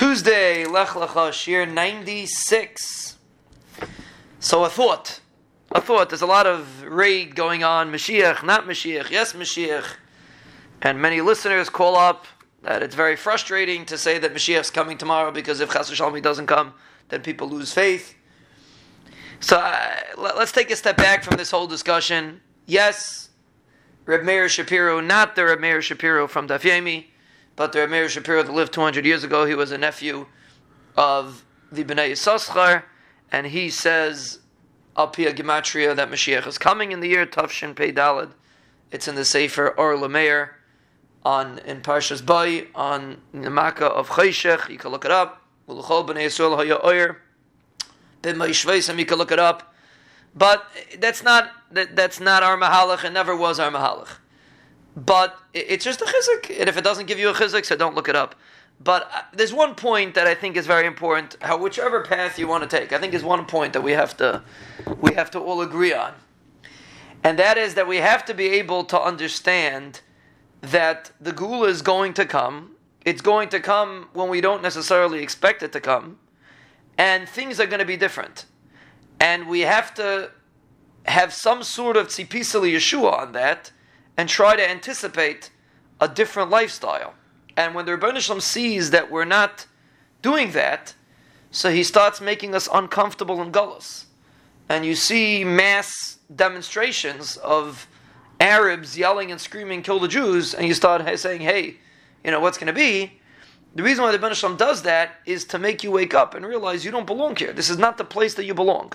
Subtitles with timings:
[0.00, 3.18] Tuesday, Lech Lecha, Shiur 96.
[4.38, 5.20] So a thought.
[5.72, 6.08] A thought.
[6.08, 7.92] There's a lot of raid going on.
[7.92, 9.84] Mashiach, not Mashiach, yes Mashiach.
[10.80, 12.24] And many listeners call up
[12.62, 16.46] that it's very frustrating to say that Mashiach's coming tomorrow because if Chas Shalom doesn't
[16.46, 16.72] come,
[17.10, 18.14] then people lose faith.
[19.40, 22.40] So uh, let's take a step back from this whole discussion.
[22.64, 23.28] Yes,
[24.06, 27.04] Reb Meir Shapiro, not the Reb Meir Shapiro from Daf Yomi,
[27.60, 29.44] but the Meir Shapiro that lived 200 years ago.
[29.44, 30.24] He was a nephew
[30.96, 32.84] of the Bnei Yissaschar,
[33.30, 34.38] and he says,
[34.96, 38.32] here, Gematria, that Mashiach is coming in the year Tafshin Pei Dalad.
[38.90, 40.52] It's in the Sefer Or Lameir
[41.22, 44.70] on in Parshas Bay on the Makkah of Chayshech.
[44.70, 45.42] You can look it up.
[45.68, 47.20] Ulchol Bnei Yisrael Haya Oyer.
[48.24, 49.74] You can look it up.
[50.34, 50.64] But
[50.98, 53.04] that's not that, that's not our mahalach.
[53.04, 54.16] It never was our mahalach.
[55.06, 56.58] But it's just a chizik.
[56.60, 58.34] And if it doesn't give you a chizik, so don't look it up.
[58.82, 61.36] But uh, there's one point that I think is very important.
[61.42, 64.16] How whichever path you want to take, I think is one point that we have
[64.18, 64.42] to
[65.00, 66.14] we have to all agree on,
[67.22, 70.00] and that is that we have to be able to understand
[70.62, 72.76] that the geulah is going to come.
[73.04, 76.18] It's going to come when we don't necessarily expect it to come,
[76.96, 78.46] and things are going to be different,
[79.18, 80.30] and we have to
[81.04, 83.72] have some sort of tzipisali Yeshua on that,
[84.16, 85.50] and try to anticipate
[86.00, 87.14] a different lifestyle.
[87.56, 89.66] And when the Ribono Shel Olam sees that we're not
[90.22, 90.94] doing that,
[91.50, 94.04] so he starts making us uncomfortable in gullus.
[94.68, 97.88] And you see mass demonstrations of
[98.38, 101.76] Arabs yelling and screaming, kill the Jews, and you start saying, hey,
[102.24, 103.12] you know, what's going to be?
[103.74, 106.44] The reason why the Ben Shalom does that is to make you wake up and
[106.44, 107.52] realize you don't belong here.
[107.52, 108.92] This is not the place that you belong.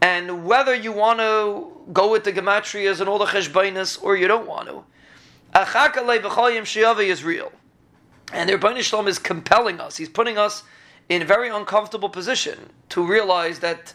[0.00, 4.28] And whether you want to go with the gematrias and all the cheshbainas or you
[4.28, 4.84] don't want to,
[7.08, 7.52] is real.
[8.32, 9.96] And the Ribono Shel Olam is compelling us.
[9.96, 10.64] He's putting us
[11.08, 13.94] in a very uncomfortable position to realize that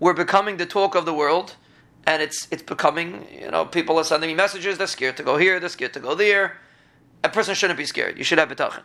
[0.00, 1.56] we're becoming the talk of the world,
[2.06, 5.36] and it's it's becoming, you know, people are sending me messages, they're scared to go
[5.36, 6.58] here, they're scared to go there.
[7.24, 8.18] A person shouldn't be scared.
[8.18, 8.82] You should have bitachon.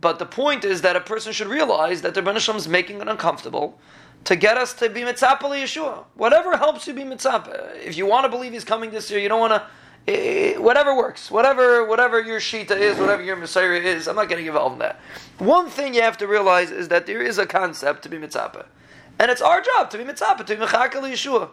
[0.00, 3.08] But the point is that a person should realize that the Rebbeinu is making it
[3.08, 3.78] uncomfortable
[4.24, 6.04] to get us to be mitzapah Yeshua.
[6.14, 7.76] Whatever helps you be mitzapah.
[7.76, 9.66] If you want to believe he's coming this year, you don't want to
[10.06, 14.44] Eh, whatever works, whatever whatever your shita is, whatever your messiah is, I'm not getting
[14.44, 15.00] involved in that.
[15.38, 18.66] One thing you have to realize is that there is a concept to be mitzapah,
[19.18, 21.48] and it's our job to be mitzapah, to be mechakal Yeshua.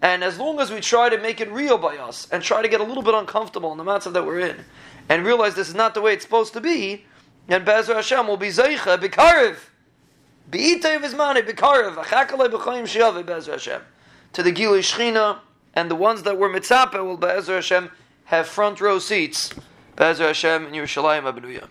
[0.00, 2.68] And as long as we try to make it real by us and try to
[2.68, 4.64] get a little bit uncomfortable in the matzav that we're in,
[5.08, 7.04] and realize this is not the way it's supposed to be,
[7.46, 9.56] then Be'ezer Hashem will be zeicha b'karev,
[10.50, 13.82] b'itay v'zmane b'karev, achakal b'choyim shiave Be'ezer Hashem,
[14.32, 15.38] to the Gilui Shechina
[15.74, 17.90] and the ones that were mitzapeh will Be'ezer Hashem
[18.26, 19.52] have front row seats.
[19.96, 21.68] Be'ezer Hashem in Yerushalayim Abenuya.